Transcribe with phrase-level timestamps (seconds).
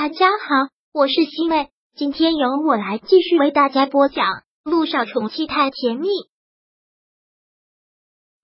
[0.00, 4.26] 大家好，我是西妹，今天由我来继续为大家播讲
[4.62, 6.06] 《路上宠妻太甜蜜》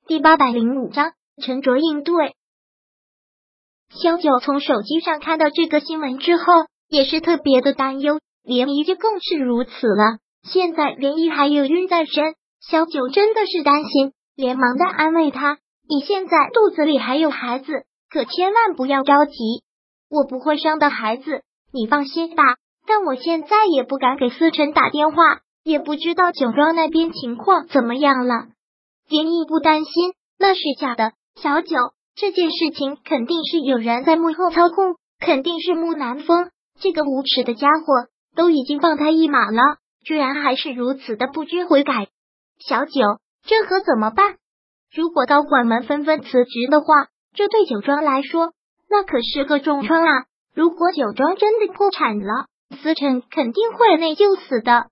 [0.09, 2.35] 第八百零五章：沉着应对。
[3.90, 6.45] 萧九从手机上看到这个新闻之后，
[6.88, 10.19] 也是特别的担忧，连依就更是如此了。
[10.43, 12.35] 现在连依还有孕在身，
[12.69, 15.59] 萧九真的是担心，连忙的安慰他
[15.89, 19.62] ：“你现在肚子里还有孩子，可千万不要着急。”
[20.09, 22.43] 我不会伤到孩子，你放心吧。
[22.87, 25.17] 但我现在也不敢给思辰打电话，
[25.62, 28.48] 也不知道酒庄那边情况怎么样了。
[29.09, 31.12] 连毅不担心，那是假的。
[31.37, 31.77] 小九，
[32.15, 36.51] 这件事情肯定是有人在幕后操控，肯定是木南风
[36.81, 39.61] 这个无耻的家伙，都已经放他一马了，
[40.05, 42.09] 居然还是如此的不知悔改。
[42.59, 43.01] 小九，
[43.47, 44.37] 这可怎么办？
[44.95, 46.87] 如果高管们纷纷辞职的话，
[47.34, 48.53] 这对酒庄来说。
[48.88, 50.24] 那可是个重创啊！
[50.55, 52.47] 如果酒庄真的破产了，
[52.80, 54.87] 思辰肯定会内疚死的。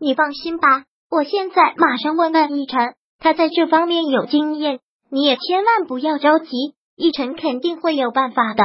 [0.00, 4.80] 你放心吧，我现在马上问问奕晨，他在这方面有经验。
[5.10, 6.48] 你也千万不要着急，
[6.96, 8.64] 奕晨肯定会有办法的。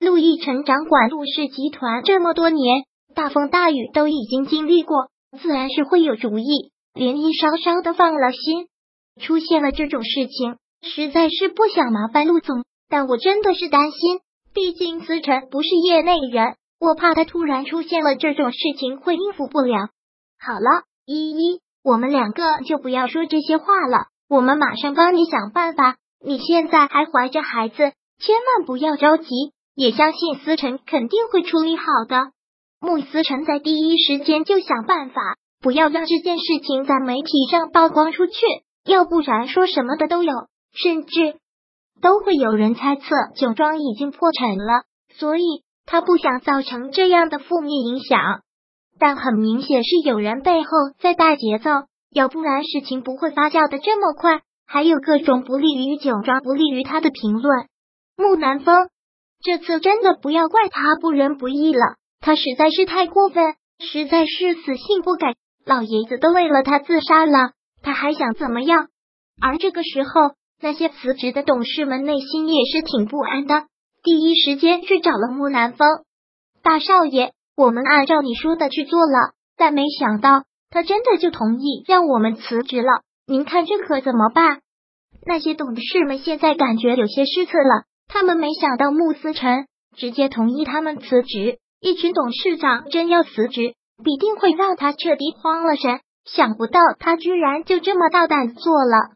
[0.00, 2.84] 陆奕晨掌管陆氏集团这么多年，
[3.14, 5.08] 大风大雨都已经经历过，
[5.40, 6.72] 自然是会有主意。
[6.94, 8.68] 连依稍稍的放了心，
[9.20, 12.64] 出现了这种事情，实在是不想麻烦陆总。
[12.88, 14.20] 但我真的是担心，
[14.54, 19.88] 毕竟思辰不是业内人，我怕他突然出现了这种事情会应付不了。
[20.38, 25.96] 好了，依依，我们两个就不要说这些话了，我们马上帮你想办法。
[26.24, 29.28] 你现在还怀着孩子，千万不要着急，
[29.74, 32.32] 也相信思辰肯定会处理好的。
[32.80, 35.20] 穆思辰在第一时间就想办法，
[35.60, 38.32] 不要让这件事情在媒体上曝光出去，
[38.84, 40.32] 要不然说什么的都有，
[40.72, 41.36] 甚至。
[42.00, 43.02] 都会有人猜测
[43.36, 44.84] 酒庄已经破产了，
[45.18, 45.42] 所以
[45.86, 48.18] 他不想造成这样的负面影响。
[48.98, 51.70] 但很明显是有人背后在带节奏，
[52.10, 54.40] 要不然事情不会发酵的这么快。
[54.68, 57.66] 还有各种不利于酒庄、不利于他的评论。
[58.16, 58.88] 木南风，
[59.40, 65.34] 这次真的不要怪他不仁不义了，他实在是太过分，实在是死性不改。
[65.64, 68.88] 老爷子都为了他自杀了，他还想怎么样？
[69.40, 70.34] 而这个时候。
[70.60, 73.64] 那些辞职的董事们内心也是挺不安的，
[74.02, 75.86] 第一时间去找了木南风
[76.62, 77.32] 大少爷。
[77.56, 83.02] 我们按照你说的去做了，但没想到他真的就同意让我们辞职了。
[83.26, 84.60] 您看这可怎么办？
[85.26, 91.58] 那些董事们现在感觉有些失策了，他们没想到穆思辰直接同意他们辞职。
[91.80, 93.74] 一群董事长真要辞职，
[94.04, 96.00] 必定会让他彻底慌了神。
[96.24, 99.15] 想不到他居然就这么大胆做了。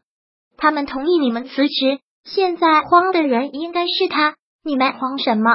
[0.61, 4.35] 他们同意你们辞职，现在慌的人应该是他。
[4.63, 5.49] 你们慌什么？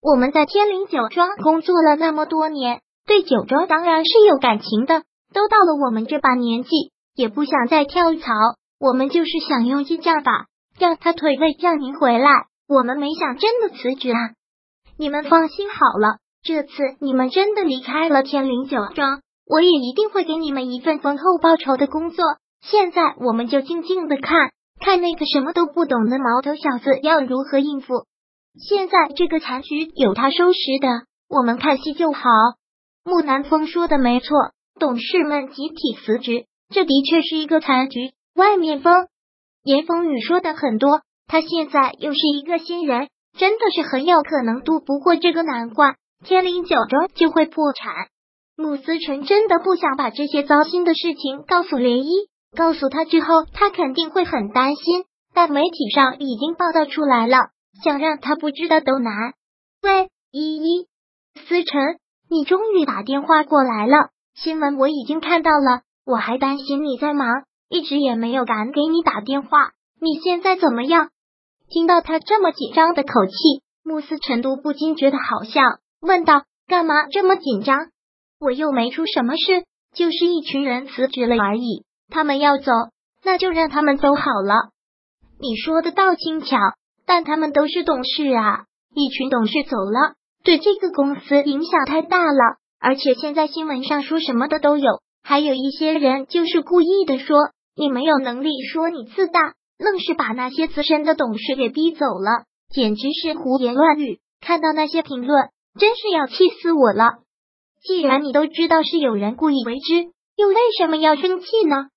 [0.00, 5.02] 我们在天灵酒庄工作了那么多年，对酒庄当然是有感情的。
[5.34, 6.70] 都到了我们这把年纪，
[7.14, 8.32] 也不想再跳槽。
[8.80, 10.46] 我们就是想用激将法
[10.78, 12.30] 让他退位，让您回来。
[12.66, 14.32] 我们没想真的辞职啊！
[14.96, 16.70] 你们放心好了，这次
[17.00, 22.24] 你们真的离开了天灵酒庄，我也一定会给你们一份丰厚报酬的工作。
[22.62, 28.06] 现在我们就静静的看看那个什么都不懂的毛头小子要如何应付。
[28.60, 30.88] 现在这个残局有他收拾的，
[31.28, 32.22] 我们看戏就好。
[33.04, 34.36] 木南风说的没错，
[34.78, 38.12] 董事们集体辞职，这的确是一个残局。
[38.34, 39.06] 外面风
[39.62, 43.08] 言风雨说的很多，他现在又是一个新人，
[43.38, 47.94] 真的是很有可能渡不过这个难关，天灵九州就会破产。
[48.56, 52.28] 穆思辰真的不想把这些糟心的事情告诉涟漪。
[52.56, 55.04] 告诉他之后，他肯定会很担心。
[55.34, 57.50] 但媒体上已经报道出来了，
[57.84, 59.34] 想让他不知道都难。
[59.82, 60.86] 喂，依依，
[61.46, 61.98] 思辰，
[62.28, 64.08] 你终于打电话过来了。
[64.34, 69.70] 新闻我已经看到了，我还担心你在忙，一直也没有敢给你打电话。
[70.00, 71.10] 你现在怎么样？
[71.68, 75.60] 听到他这么紧张的口气，慕思辰都不禁觉得好笑，
[76.00, 77.76] 问道：“干嘛这么紧张？
[78.40, 82.72] 我又没出什么事，就是一群人辞职了而已。”他们要走，
[83.22, 84.70] 那就让他们走好了。
[85.40, 86.56] 你说的倒轻巧，
[87.06, 88.64] 但他们都是董事啊，
[88.94, 92.56] 一群董事走了，对这个公司影响太大了。
[92.80, 97.36] 而且现在新闻上说什么的都有，还有一些人就是故意的说
[97.76, 104.20] 你没有能力，说你自大，愣是把那些资深的董事给逼走了，简直是胡言乱语。
[104.40, 107.18] 看到那些评论，真是要气死我了。
[107.82, 111.88] 既然你都知道是有人故意为之，又为什么要生气呢？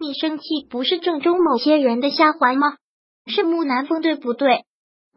[0.00, 2.76] 你生气不是正中某些人的下怀吗？
[3.26, 4.64] 是木南风对不对？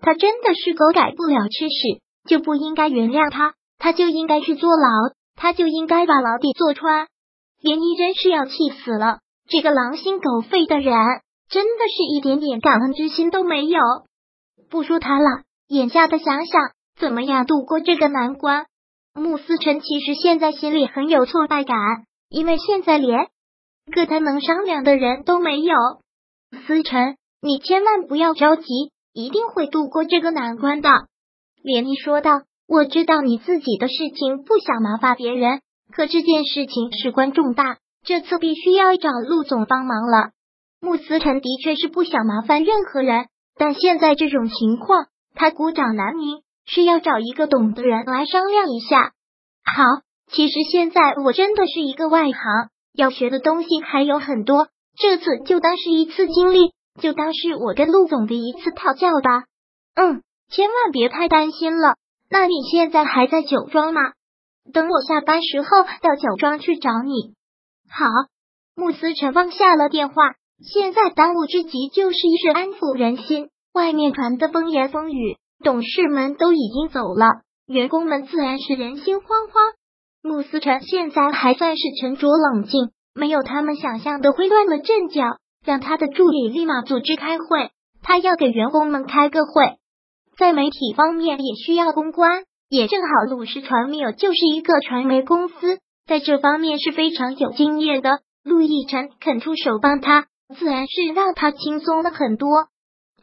[0.02, 3.54] 他真的是狗改不了吃屎，就不应该原谅他。
[3.80, 4.90] 他就应该去坐牢，
[5.36, 7.08] 他就应该把牢底坐穿。
[7.62, 8.52] 连依真是要气
[8.84, 10.94] 死了，这个狼心狗肺的人，
[11.50, 13.80] 真的是一点点感恩之心都没有。
[14.70, 16.62] 不说他了，眼下的想想
[17.00, 18.66] 怎么样度过这个难关。
[19.16, 21.78] 穆思辰其实现在心里很有挫败感，
[22.28, 23.30] 因为现在连
[23.92, 25.76] 跟他能商量的人都没有。
[26.66, 28.64] 思辰，你千万不要着急，
[29.14, 30.90] 一定会度过这个难关的。
[31.64, 40.32] 连依说道：“我知道你自己的事情不想麻烦别人。”可这件事情事关重大，这次必须要找陆总帮忙了。
[40.82, 45.06] 穆思辰的确是不想麻烦任何人，但现在这种情况，
[45.36, 49.12] 他孤掌难鸣，需要找一个懂的人来商量一下。
[49.64, 49.84] 好，
[50.32, 52.34] 其实现在我真的是一个外行，
[52.94, 59.46] 要学的东西还有很多，这次就当是一次经历，就当是我跟陆总的一次讨教吧。
[59.96, 61.96] 嗯，千万别太担心了。
[62.30, 64.02] 那你现在还在酒庄吗？
[64.72, 65.68] 等我下班时候
[66.02, 67.34] 到酒庄去找你。
[67.90, 68.06] 好，
[68.76, 70.16] 穆思辰放下了电话。
[70.62, 73.50] 现在当务之急就是一是安抚人心。
[73.74, 79.74] 外面传的风言风语，董事们都已经走了，员工们自然是人心惶惶。
[80.24, 85.24] 穆思辰现在还算是沉着冷静，没有他们想象的会乱了阵脚。
[85.66, 87.72] 让他的助理立马组织开会，
[88.02, 89.78] 他要给员工们开个会。
[90.38, 92.44] 在媒体方面也需要公关。
[92.70, 98.20] 也正好，鲁氏传媒就是一个传媒公司，在这方面是非常有经验的。
[98.44, 100.26] 陆亦辰肯出手帮他，
[100.58, 102.50] 自然是让他轻松了很多。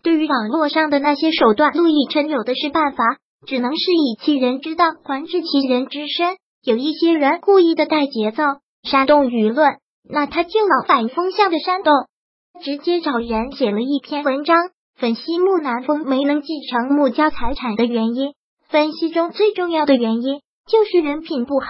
[0.03, 3.05] 对于网络上的那些手段，陆亦辰有的是办法，
[3.47, 6.37] 只能是以其人之道还治其人之身。
[6.63, 8.43] 有一些人故意的带节奏，
[8.83, 11.95] 煽动舆论，那他就往反风向的煽动。
[12.63, 18.35] 直接找人写了一篇文章，分析木南风没能继承穆家财产的原因。
[18.69, 21.67] 分析中最重要的原因就是人品不好，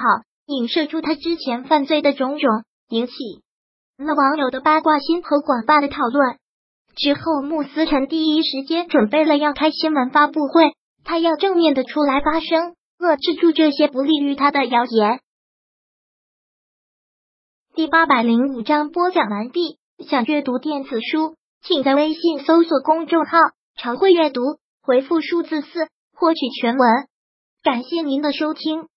[0.47, 2.51] 影射出他之前犯罪的种种，
[2.89, 3.13] 引起
[3.97, 6.37] 了网友的八卦心和广泛的讨论。
[6.97, 10.73] 之后，穆思辰第一时间准备了要开新闻发布会，
[11.05, 15.21] 他要正面的出来发声，遏制住这些不利于他的谣言。
[17.75, 19.79] 第八百零五章播讲完毕。
[20.07, 23.39] 想阅读电子书，请在微信搜索公众号
[23.77, 24.43] “常会阅读”，
[24.83, 25.89] 回复数字四。
[26.13, 27.09] 获取全文，
[27.63, 28.90] 感谢您的收听。